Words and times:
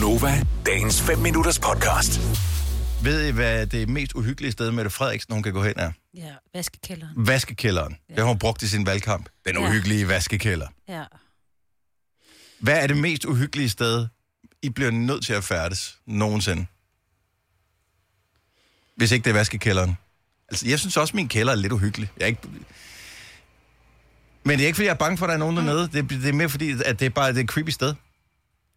Gunova, 0.00 0.46
dagens 0.66 1.02
5 1.02 1.18
minutters 1.18 1.58
podcast. 1.58 2.20
Ved 3.04 3.26
I, 3.28 3.30
hvad 3.30 3.66
det 3.66 3.88
mest 3.88 4.12
uhyggelige 4.14 4.52
sted, 4.52 4.70
Mette 4.70 4.90
Frederiksen, 4.90 5.34
hun 5.34 5.42
kan 5.42 5.52
gå 5.52 5.62
hen 5.62 5.74
er? 5.76 5.92
Ja, 6.14 6.32
vaskekælderen. 6.54 7.26
Vaskekælderen. 7.26 7.96
Ja. 8.08 8.14
Det 8.14 8.22
har 8.22 8.28
hun 8.28 8.38
brugt 8.38 8.62
i 8.62 8.68
sin 8.68 8.86
valgkamp. 8.86 9.28
Den 9.46 9.56
Ja. 9.56 9.68
uhyggelige 9.68 10.08
vaskekælder. 10.08 10.66
Ja. 10.88 11.04
Hvad 12.60 12.82
er 12.82 12.86
det 12.86 12.96
mest 12.96 13.24
uhyggelige 13.24 13.68
sted, 13.70 14.06
I 14.62 14.68
bliver 14.70 14.90
nødt 14.90 15.24
til 15.24 15.32
at 15.32 15.44
færdes 15.44 15.98
nogensinde? 16.06 16.66
Hvis 18.96 19.10
ikke 19.12 19.24
det 19.24 19.30
er 19.30 19.34
vaskekælderen. 19.34 19.96
Altså, 20.48 20.68
jeg 20.68 20.78
synes 20.78 20.96
også, 20.96 21.10
at 21.10 21.14
min 21.14 21.28
kælder 21.28 21.52
er 21.52 21.56
lidt 21.56 21.72
uhyggelig. 21.72 22.10
Jeg 22.16 22.22
er 22.22 22.28
ikke... 22.28 22.40
Men 24.44 24.58
det 24.58 24.62
er 24.62 24.66
ikke, 24.66 24.76
fordi 24.76 24.86
jeg 24.86 24.92
er 24.94 24.98
bange 24.98 25.18
for, 25.18 25.26
at 25.26 25.28
der 25.28 25.34
er 25.34 25.38
nogen 25.38 25.56
dernede. 25.56 25.88
Det, 25.92 26.10
det 26.10 26.28
er 26.28 26.32
mere 26.32 26.48
fordi, 26.48 26.70
at 26.84 27.00
det 27.00 27.06
er 27.06 27.10
bare 27.10 27.28
det 27.28 27.38
er 27.38 27.44
et 27.44 27.50
creepy 27.50 27.70
sted. 27.70 27.94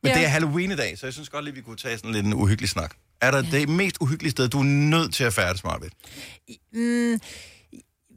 Men 0.03 0.11
Ja. 0.11 0.17
det 0.17 0.23
er 0.25 0.29
Halloween 0.29 0.71
i 0.71 0.75
dag, 0.75 0.97
så 0.97 1.05
jeg 1.05 1.13
synes 1.13 1.29
godt 1.29 1.45
lige, 1.45 1.55
vi 1.55 1.61
kunne 1.61 1.77
tage 1.77 1.97
sådan 1.97 2.11
lidt 2.11 2.25
en 2.25 2.33
uhyggelig 2.33 2.69
snak. 2.69 2.95
Er 3.21 3.31
der 3.31 3.41
det 3.41 3.69
mest 3.69 3.97
uhyggelige 4.01 4.31
sted, 4.31 4.47
du 4.49 4.59
er 4.59 4.63
nødt 4.63 5.13
til 5.13 5.23
at 5.23 5.33
færdes, 5.33 5.63
Marvitt? 5.63 5.93
Mm, 6.73 7.19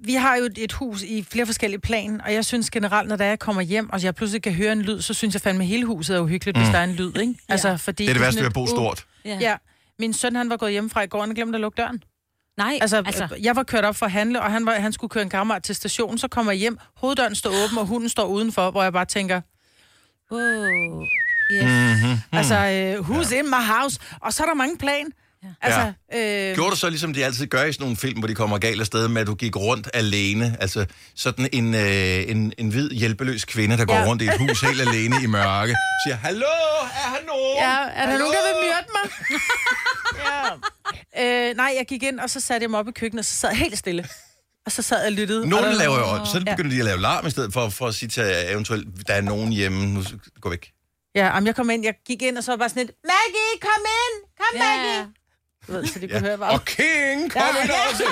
vi 0.04 0.14
har 0.14 0.36
jo 0.36 0.48
et, 0.56 0.72
hus 0.72 1.02
i 1.02 1.22
flere 1.30 1.46
forskellige 1.46 1.80
plan, 1.80 2.20
og 2.20 2.32
jeg 2.34 2.44
synes 2.44 2.70
generelt, 2.70 3.08
når 3.08 3.16
der 3.16 3.24
jeg 3.24 3.38
kommer 3.38 3.62
hjem, 3.62 3.90
og 3.90 4.02
jeg 4.02 4.14
pludselig 4.14 4.42
kan 4.42 4.52
høre 4.52 4.72
en 4.72 4.82
lyd, 4.82 5.00
så 5.00 5.14
synes 5.14 5.34
jeg 5.34 5.42
fandme, 5.42 5.62
at 5.64 5.68
hele 5.68 5.84
huset 5.86 6.16
er 6.16 6.20
uhyggeligt, 6.20 6.56
mm. 6.56 6.62
hvis 6.62 6.72
der 6.72 6.78
er 6.78 6.84
en 6.84 6.92
lyd, 6.94 7.16
ikke? 7.20 7.34
Altså, 7.48 7.76
fordi 7.76 8.02
Det 8.04 8.10
er 8.10 8.14
det 8.14 8.22
værste 8.22 8.40
ved 8.40 8.46
at 8.46 8.52
bo 8.54 8.64
et- 8.64 8.70
stort. 8.70 9.06
Ja. 9.24 9.38
Ja. 9.40 9.56
Min 9.98 10.12
søn, 10.12 10.36
han 10.36 10.50
var 10.50 10.56
gået 10.56 10.72
hjemmefra 10.72 11.02
i 11.02 11.06
går, 11.06 11.18
og 11.18 11.24
han 11.26 11.34
glemte 11.34 11.56
at 11.56 11.60
lukke 11.60 11.76
døren. 11.76 12.02
Nej, 12.56 12.78
Altså, 12.80 12.96
altså, 13.06 13.28
jeg 13.40 13.56
var 13.56 13.62
kørt 13.62 13.84
op 13.84 13.96
for 13.96 14.06
at 14.06 14.12
handle, 14.12 14.40
og 14.42 14.52
han, 14.52 14.66
var, 14.66 14.74
han 14.74 14.92
skulle 14.92 15.08
køre 15.10 15.22
en 15.22 15.30
kammerat 15.30 15.62
til 15.62 15.74
stationen, 15.74 16.18
så 16.18 16.28
kommer 16.28 16.52
jeg 16.52 16.58
hjem, 16.58 16.78
hoveddøren 16.96 17.34
står 17.34 17.50
åben, 17.64 17.78
og 17.78 17.86
hunden 17.86 18.08
står 18.08 18.26
udenfor, 18.26 18.70
hvor 18.70 18.82
jeg 18.82 18.92
bare 18.92 19.04
tænker, 19.04 19.40
Wow. 20.32 21.06
Yes. 21.52 21.64
Mm-hmm. 21.64 22.18
altså, 22.32 22.54
uh, 22.54 23.08
who's 23.10 23.32
ja. 23.32 23.38
in 23.38 23.46
my 23.50 23.62
house? 23.80 23.98
Og 24.20 24.32
så 24.32 24.42
er 24.42 24.46
der 24.46 24.54
mange 24.54 24.78
plan. 24.78 25.06
Ja. 25.44 25.48
Altså, 25.62 25.92
øh, 26.14 26.54
Gjorde 26.54 26.70
du 26.70 26.76
så, 26.76 26.88
ligesom 26.90 27.14
de 27.14 27.24
altid 27.24 27.46
gør 27.46 27.64
i 27.64 27.72
sådan 27.72 27.84
nogle 27.84 27.96
film, 27.96 28.18
hvor 28.18 28.28
de 28.28 28.34
kommer 28.34 28.58
galt 28.58 28.80
afsted 28.80 29.08
med, 29.08 29.20
at 29.20 29.26
du 29.26 29.34
gik 29.34 29.56
rundt 29.56 29.88
alene? 29.94 30.56
Altså 30.60 30.86
sådan 31.16 31.48
en, 31.52 31.74
øh, 31.74 32.30
en, 32.30 32.52
en 32.58 32.68
hvid, 32.68 32.90
hjælpeløs 32.90 33.44
kvinde, 33.44 33.76
der 33.76 33.84
går 33.84 33.94
Ja. 33.94 34.06
rundt 34.06 34.22
i 34.22 34.26
et 34.26 34.38
hus 34.38 34.60
helt 34.60 34.80
alene 34.80 35.16
i 35.22 35.26
mørke, 35.26 35.74
siger, 36.06 36.16
hallo, 36.16 36.44
er 36.46 37.10
her 37.10 37.26
nogen? 37.26 37.56
Ja, 37.58 37.70
er 37.70 38.06
der 38.06 38.10
Hallo?" 38.10 38.18
nogen, 38.18 38.32
der 38.34 38.42
vil 38.60 38.68
myrde 38.68 38.86
mig? 38.94 39.10
ja. 41.16 41.48
øh, 41.50 41.56
nej, 41.56 41.74
jeg 41.78 41.86
gik 41.88 42.02
ind, 42.02 42.20
og 42.20 42.30
så 42.30 42.40
satte 42.40 42.64
jeg 42.64 42.70
mig 42.70 42.80
op 42.80 42.88
i 42.88 42.92
køkkenet, 42.92 43.20
og 43.20 43.24
så 43.24 43.34
sad 43.34 43.50
helt 43.54 43.78
stille. 43.78 44.06
Og 44.66 44.72
så 44.72 44.82
sad 44.82 44.98
jeg 44.98 45.06
og 45.06 45.12
lyttede. 45.12 45.44
og 45.44 45.50
der- 45.50 45.72
laver 45.72 45.98
jo, 45.98 46.24
så 46.24 46.42
Ja. 46.46 46.54
begynder 46.54 46.70
de 46.74 46.78
at 46.78 46.84
lave 46.84 47.00
larm 47.00 47.26
i 47.26 47.30
stedet 47.30 47.52
for, 47.52 47.68
for 47.68 47.86
at 47.86 47.94
sige 47.94 48.08
til, 48.08 48.24
eventuelt, 48.48 48.88
der 49.08 49.14
er 49.14 49.20
nogen 49.20 49.52
hjemme, 49.52 49.86
nu 49.86 50.02
gå 50.40 50.50
væk. 50.50 50.70
Ja, 51.14 51.26
jamen, 51.26 51.46
jeg 51.46 51.56
kom 51.56 51.70
ind, 51.70 51.84
jeg 51.84 51.94
gik 52.06 52.22
ind, 52.22 52.38
og 52.38 52.44
så 52.44 52.52
var 52.52 52.56
bare 52.56 52.68
sådan 52.68 52.86
lidt, 52.86 52.96
Maggie, 53.04 53.60
kom 53.60 53.82
ind! 54.02 54.16
Kom, 54.38 54.60
Ja. 54.60 54.76
Maggie! 54.76 55.12
Du 55.66 55.72
ved, 55.72 55.86
så 55.86 55.98
de 55.98 56.08
kunne 56.08 56.20
høre 56.20 56.38
bare. 56.38 56.50
Og 56.52 56.64
King, 56.64 57.32
kom 57.32 57.42
Ja. 57.56 57.62
ind 57.62 57.70
også! 57.90 58.04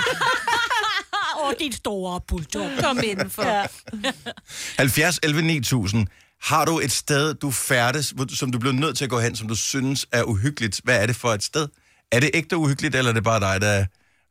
Åh, 1.41 1.49
oh, 1.49 1.55
dit 1.59 1.75
store 1.75 2.21
bulldog. 2.29 2.71
Kom 2.81 3.01
indenfor. 3.05 3.45
Ja. 3.45 3.67
70 4.79 5.19
11 5.23 5.43
9000. 5.43 6.07
Har 6.43 6.65
du 6.65 6.79
et 6.81 6.93
sted, 6.93 7.35
du 7.35 7.51
færdes, 7.51 8.15
som 8.35 8.53
du 8.53 8.59
bliver 8.59 8.73
nødt 8.73 8.97
til 8.97 9.05
at 9.05 9.11
gå 9.11 9.21
hen, 9.21 9.37
som 9.37 9.49
du 9.49 9.55
synes 9.55 10.07
er 10.13 10.23
uhyggeligt? 10.23 10.81
Hvad 10.85 11.03
er 11.03 11.07
det 11.07 11.17
for 11.17 11.29
et 11.29 11.43
sted? 11.43 11.69
Er 12.13 12.21
det 12.21 12.31
ægte 12.35 12.57
uhyggeligt, 12.57 12.95
eller 12.95 13.11
er 13.11 13.15
det 13.15 13.25
bare 13.25 13.41
dig, 13.41 13.61
der 13.61 13.85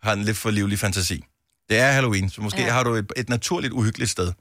har 0.08 0.14
en 0.14 0.24
lidt 0.24 0.38
for 0.38 0.50
livlig 0.50 0.80
fantasi? 0.80 1.24
Det 1.70 1.78
er 1.78 1.92
Halloween, 1.92 2.30
så 2.30 2.42
måske 2.42 2.60
ja. 2.62 2.66
Ja. 2.68 2.74
har 2.74 2.84
du 2.84 2.94
et, 2.94 3.12
et 3.18 3.30
naturligt 3.30 3.74
uhyggeligt 3.74 4.12
sted. 4.12 4.32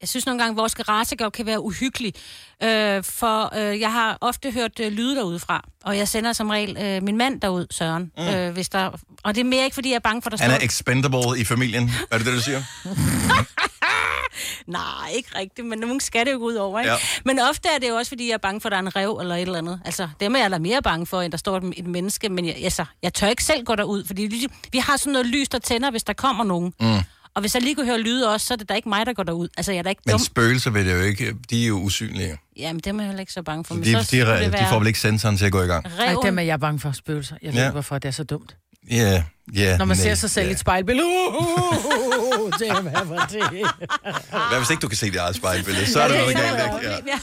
Jeg 0.00 0.08
synes 0.08 0.26
nogle 0.26 0.38
gange, 0.42 0.50
at 0.50 0.56
vores 0.56 0.74
garage 0.74 1.30
kan 1.30 1.46
være 1.46 1.60
uhyggelig, 1.60 2.14
øh, 2.62 3.04
for 3.04 3.56
øh, 3.58 3.80
jeg 3.80 3.92
har 3.92 4.18
ofte 4.20 4.50
hørt 4.50 4.80
øh, 4.80 4.92
lyde 4.92 5.16
derudefra, 5.16 5.64
og 5.84 5.96
jeg 5.96 6.08
sender 6.08 6.32
som 6.32 6.50
regel 6.50 6.76
øh, 6.80 7.02
min 7.02 7.16
mand 7.16 7.40
derud, 7.40 7.66
Søren, 7.70 8.12
mm. 8.18 8.24
øh, 8.28 8.52
hvis 8.52 8.68
der... 8.68 8.90
Og 9.24 9.34
det 9.34 9.40
er 9.40 9.44
mere 9.44 9.64
ikke, 9.64 9.74
fordi 9.74 9.88
jeg 9.88 9.94
er 9.94 10.00
bange 10.00 10.22
for, 10.22 10.30
at 10.30 10.38
der 10.38 10.44
Han 10.44 10.50
er 10.50 10.56
står... 10.58 10.64
expendable 10.64 11.40
i 11.40 11.44
familien. 11.44 11.90
Er 12.10 12.16
det 12.18 12.26
det, 12.26 12.34
du 12.34 12.40
siger? 12.40 12.62
Nej, 14.66 15.10
ikke 15.14 15.28
rigtigt, 15.38 15.66
men 15.66 15.78
nogen 15.78 16.00
skal 16.00 16.26
det 16.26 16.32
jo 16.32 16.38
gå 16.38 16.44
ud 16.44 16.54
over, 16.54 16.80
ikke? 16.80 16.90
Ja. 16.92 16.96
Ja. 16.96 17.20
Men 17.24 17.38
ofte 17.50 17.68
er 17.74 17.78
det 17.78 17.88
jo 17.88 17.94
også, 17.94 18.08
fordi 18.10 18.26
jeg 18.28 18.34
er 18.34 18.38
bange 18.38 18.60
for, 18.60 18.68
at 18.68 18.70
der 18.70 18.76
er 18.76 18.82
en 18.82 18.96
rev 18.96 19.18
eller 19.20 19.34
et 19.34 19.42
eller 19.42 19.58
andet. 19.58 19.80
Altså, 19.84 20.08
dem 20.20 20.34
er 20.34 20.38
jeg 20.38 20.50
da 20.50 20.58
mere 20.58 20.82
bange 20.82 21.06
for, 21.06 21.22
end 21.22 21.32
der 21.32 21.38
står 21.38 21.56
et, 21.56 21.72
et 21.76 21.86
menneske, 21.86 22.28
men 22.28 22.46
jeg, 22.46 22.56
altså, 22.64 22.84
jeg 23.02 23.14
tør 23.14 23.26
ikke 23.28 23.44
selv 23.44 23.64
gå 23.64 23.74
derud, 23.74 24.04
fordi 24.06 24.22
vi, 24.22 24.46
vi 24.72 24.78
har 24.78 24.96
sådan 24.96 25.12
noget 25.12 25.26
lys, 25.26 25.48
der 25.48 25.58
tænder, 25.58 25.90
hvis 25.90 26.04
der 26.04 26.12
kommer 26.12 26.44
nogen. 26.44 26.72
Mm. 26.80 26.98
Og 27.34 27.40
hvis 27.40 27.54
jeg 27.54 27.62
lige 27.62 27.74
kunne 27.74 27.86
høre 27.86 27.98
lyde 28.00 28.32
også, 28.32 28.46
så 28.46 28.54
er 28.54 28.58
det 28.58 28.68
da 28.68 28.74
ikke 28.74 28.88
mig, 28.88 29.06
der 29.06 29.12
går 29.12 29.22
derud. 29.22 29.48
Altså, 29.56 29.72
jeg 29.72 29.78
er 29.78 29.82
da 29.82 29.88
ikke 29.88 30.02
Men 30.06 30.12
dum. 30.12 30.20
spøgelser 30.20 30.70
ved 30.70 30.84
det 30.84 30.92
jo 30.92 31.00
ikke. 31.00 31.34
De 31.50 31.62
er 31.62 31.68
jo 31.68 31.74
usynlige. 31.78 32.38
Jamen, 32.56 32.80
dem 32.80 32.98
er 32.98 33.02
jeg 33.02 33.08
heller 33.08 33.20
ikke 33.20 33.32
så 33.32 33.42
bange 33.42 33.64
for. 33.64 33.74
De, 33.74 33.80
Men 33.80 33.88
de, 33.94 34.04
så 34.04 34.16
de, 34.16 34.20
det 34.20 34.52
de, 34.52 34.58
de 34.58 34.66
får 34.70 34.78
vel 34.78 34.86
ikke 34.86 35.00
sensoren 35.00 35.36
til 35.36 35.44
at 35.44 35.52
gå 35.52 35.62
i 35.62 35.66
gang. 35.66 35.86
Ej, 35.86 36.06
reven. 36.06 36.26
dem 36.26 36.38
er 36.38 36.42
jeg 36.42 36.60
bange 36.60 36.80
for 36.80 36.92
spøgelser. 36.92 37.36
Jeg 37.42 37.52
ved 37.52 37.60
Ja. 37.60 37.66
ikke, 37.66 37.72
hvorfor 37.72 37.98
det 37.98 38.08
er 38.08 38.12
så 38.12 38.24
dumt. 38.24 38.56
Ja, 38.90 39.24
ja. 39.54 39.76
Når 39.76 39.84
man 39.84 39.96
nej, 39.96 40.02
ser 40.04 40.14
sig 40.14 40.30
selv 40.30 40.44
i 40.44 40.48
ja. 40.48 40.52
et 40.52 40.58
spejlbillede. 40.58 41.06
Uh, 41.08 42.52
det 42.58 42.68
er 42.68 42.80
hvad 42.80 43.04
var 43.06 43.26
det? 43.32 43.42
Hvad 44.48 44.58
hvis 44.58 44.70
ikke 44.70 44.80
du 44.80 44.88
kan 44.88 44.96
se 44.96 45.06
dit 45.06 45.16
eget 45.16 45.36
spejlbillede? 45.36 45.86
Så 45.86 46.00
er 46.00 46.08
det 46.08 46.16
det 46.28 46.36
noget 46.36 46.56
galt, 46.82 46.96
ikke? 46.98 47.10
Ja. 47.10 47.18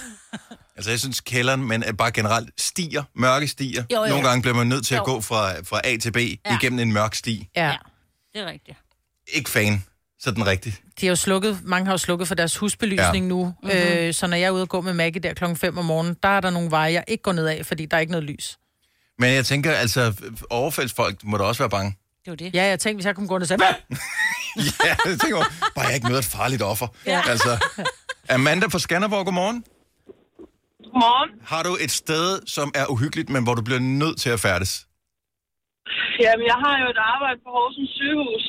Altså, 0.76 0.90
jeg 0.92 1.00
synes, 1.00 1.22
kælderen, 1.22 1.68
men 1.68 1.84
er 1.84 1.92
bare 1.94 2.12
generelt 2.12 2.50
stiger, 2.62 3.04
mørke 3.16 3.48
stiger. 3.48 3.84
Jo, 3.94 4.04
jo. 4.04 4.08
Nogle 4.10 4.28
gange 4.28 4.42
bliver 4.42 4.56
man 4.56 4.68
nødt 4.68 4.86
til 4.86 4.96
at 4.96 5.00
Jo. 5.00 5.04
gå 5.06 5.22
fra, 5.22 5.60
fra 5.62 5.82
A 5.84 5.98
til 5.98 6.12
B 6.12 6.18
Ja. 6.18 6.34
igennem 6.62 6.80
en 6.80 6.94
mørk 6.94 7.16
sti. 7.16 7.48
Ja. 7.56 7.66
ja, 7.68 7.76
det 8.34 8.42
er 8.42 8.46
rigtigt. 8.52 8.78
Ikke 9.34 9.50
fan, 9.50 9.84
sådan 10.20 10.48
rigtigt. 10.48 10.82
De 11.02 11.06
har 11.06 11.12
jo 11.12 11.16
slukket, 11.16 11.60
mange 11.64 11.86
har 11.86 11.94
jo 11.94 11.98
slukket 11.98 12.28
for 12.28 12.36
deres 12.36 12.58
husbelysning 12.58 13.26
ja. 13.26 13.30
nu. 13.30 13.46
Mm-hmm. 13.46 13.80
Øh, 13.80 14.14
så 14.14 14.28
når 14.28 14.38
jeg 14.38 14.46
er 14.46 14.52
ude 14.52 14.62
og 14.62 14.70
gå 14.70 14.82
med 14.82 14.94
Maggie 14.94 15.22
der 15.22 15.34
klokken 15.34 15.58
5 15.58 15.78
om 15.78 15.86
morgenen, 15.86 16.16
der 16.24 16.30
er 16.30 16.42
der 16.42 16.50
nogle 16.50 16.72
veje, 16.72 16.94
jeg 16.94 17.04
ikke 17.08 17.22
går 17.22 17.32
ned 17.32 17.48
af, 17.48 17.66
fordi 17.66 17.86
der 17.86 17.98
er 17.98 18.02
ikke 18.02 18.12
noget 18.12 18.24
lys. 18.24 18.58
Men 19.20 19.34
jeg 19.34 19.46
tænker, 19.46 19.72
altså, 19.72 20.14
overfaldsfolk 20.50 21.24
må 21.24 21.38
da 21.38 21.44
også 21.44 21.64
være 21.64 21.70
bange. 21.70 21.92
Det 21.92 22.28
er 22.28 22.32
jo 22.32 22.36
det. 22.36 22.56
Ja, 22.56 22.64
jeg 22.64 22.80
tænkte, 22.80 22.98
hvis 22.98 23.06
jeg 23.06 23.16
kunne 23.16 23.28
gå 23.28 23.38
ned 23.38 23.42
og 23.42 23.48
sige, 23.48 23.60
ja, 24.88 24.96
jeg 25.06 25.20
tænker, 25.20 25.38
bare 25.76 25.86
jeg 25.86 25.96
ikke 25.96 26.08
møder 26.08 26.20
et 26.20 26.26
farligt 26.26 26.62
offer. 26.62 26.88
Ja. 27.06 27.22
Altså, 27.30 27.52
Amanda 28.30 28.66
fra 28.68 28.80
Skanderborg, 28.80 29.26
godmorgen. 29.26 29.64
Godmorgen. 30.84 31.30
Har 31.46 31.64
du 31.64 31.78
et 31.86 31.92
sted, 31.92 32.40
som 32.46 32.72
er 32.76 32.86
uhyggeligt, 32.94 33.30
men 33.30 33.44
hvor 33.44 33.54
du 33.54 33.62
bliver 33.62 33.80
nødt 33.80 34.18
til 34.22 34.30
at 34.30 34.40
færdes? 34.40 34.88
Jamen, 36.24 36.46
jeg 36.52 36.58
har 36.66 36.76
jo 36.84 36.88
et 36.96 37.02
arbejde 37.14 37.40
på 37.46 37.50
Horsens 37.58 37.90
sygehus. 38.00 38.46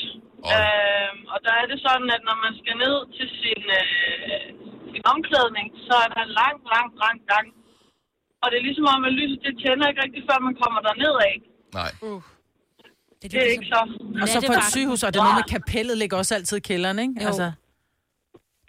Øhm, 0.56 1.18
og 1.32 1.38
der 1.46 1.52
er 1.60 1.66
det 1.70 1.78
sådan, 1.86 2.08
at 2.16 2.22
når 2.28 2.36
man 2.44 2.52
skal 2.60 2.74
ned 2.84 2.96
til 3.16 3.28
sin, 3.42 3.62
øh, 3.80 4.44
sin 4.92 5.04
omklædning, 5.14 5.66
så 5.86 5.94
er 6.04 6.08
der 6.14 6.20
en 6.28 6.32
lang, 6.42 6.56
lang, 6.74 6.88
lang 7.04 7.18
gang. 7.32 7.46
Og 8.42 8.46
det 8.50 8.56
er 8.60 8.64
ligesom 8.68 8.86
om, 8.94 9.00
at 9.08 9.12
lyset 9.20 9.38
det 9.46 9.54
tænder 9.62 9.86
ikke 9.90 10.02
rigtig, 10.04 10.22
før 10.30 10.38
man 10.48 10.54
kommer 10.62 10.80
derned 10.88 11.14
af. 11.28 11.34
Nej. 11.80 11.90
Det 13.22 13.34
er 13.44 13.50
ikke 13.56 13.68
så. 13.74 13.80
Og 14.22 14.26
så 14.28 14.36
det 14.40 14.48
på 14.52 14.58
et 14.62 14.68
sygehus, 14.76 15.00
og 15.02 15.10
det 15.12 15.18
er 15.20 15.24
noget 15.28 15.40
med 15.42 15.48
kapellet 15.56 15.96
ligger 16.02 16.16
også 16.22 16.34
altid 16.38 16.56
i 16.62 16.64
kælderen, 16.70 16.98
ikke? 17.04 17.14
Jo. 17.22 17.26
Altså, 17.28 17.46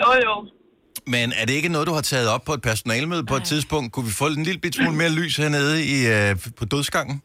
Jo, 0.03 0.09
jo. 0.27 0.35
Men 1.07 1.27
er 1.39 1.45
det 1.45 1.53
ikke 1.53 1.69
noget, 1.69 1.87
du 1.87 1.93
har 1.93 2.01
taget 2.01 2.29
op 2.29 2.43
på 2.45 2.53
et 2.53 2.61
personalmøde 2.61 3.25
på 3.25 3.35
et 3.35 3.43
tidspunkt? 3.43 3.93
Kunne 3.93 4.05
vi 4.05 4.11
få 4.11 4.25
en 4.27 4.43
lille 4.43 4.61
bit 4.61 4.75
smule 4.75 4.97
mere 4.97 5.09
lys 5.09 5.37
hernede 5.37 5.75
i, 5.95 5.97
øh, 6.15 6.35
på 6.57 6.65
dødsgangen? 6.65 7.21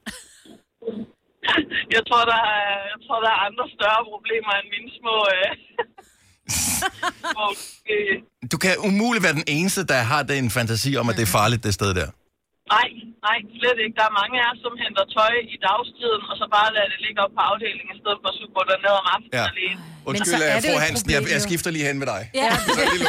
Jeg 1.96 2.02
tror, 2.08 2.22
der 2.32 2.40
er, 2.56 2.62
jeg 2.92 2.98
tror, 3.06 3.18
der 3.24 3.30
er 3.36 3.40
andre 3.48 3.64
større 3.76 4.02
problemer 4.12 4.52
end 4.60 4.68
mine 4.74 4.90
små... 4.98 5.14
Øh, 5.36 5.50
små 7.32 7.46
øh, 7.92 8.14
Du 8.52 8.56
kan 8.64 8.72
umuligt 8.88 9.22
være 9.26 9.36
den 9.40 9.46
eneste, 9.56 9.80
der 9.92 10.00
har 10.12 10.22
den 10.32 10.44
fantasi 10.56 10.90
om, 11.00 11.06
at 11.10 11.14
det 11.18 11.24
er 11.28 11.32
farligt, 11.40 11.60
det 11.66 11.72
sted 11.80 11.90
der. 12.00 12.08
nej, 12.74 12.88
nej, 13.26 13.38
slet 13.60 13.78
ikke. 13.84 13.94
Der 14.00 14.06
er 14.10 14.14
mange 14.20 14.34
af 14.42 14.46
os, 14.52 14.58
som 14.64 14.72
henter 14.82 15.04
tøj 15.16 15.34
i 15.54 15.56
dagstiden, 15.68 16.22
og 16.30 16.34
så 16.40 16.46
bare 16.56 16.68
lader 16.76 16.88
det 16.92 17.00
ligge 17.06 17.18
op 17.24 17.32
på 17.38 17.42
afdelingen, 17.50 17.90
i 17.96 17.98
stedet 18.02 18.18
for 18.22 18.28
at 18.32 18.36
skulle 18.38 18.54
gå 18.58 18.62
derned 18.70 18.92
om 19.02 19.06
aftenen 19.14 19.36
Ja. 19.40 19.46
alene. 19.54 19.80
Undskyld, 20.08 20.30
så 20.32 20.36
det 20.40 20.46
jo 20.54 20.60
fru 20.68 20.74
Hansen, 20.86 21.08
jeg, 21.16 21.20
jeg 21.34 21.40
skifter 21.48 21.70
lige 21.76 21.84
hen 21.88 21.96
med 22.02 22.08
dig. 22.14 22.22
Ja. 22.42 22.50
Så 22.78 22.82
lige. 22.92 23.06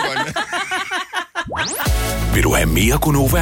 Vil 2.36 2.44
du 2.48 2.52
have 2.60 2.70
mere 2.80 2.98
Gunova? 3.06 3.42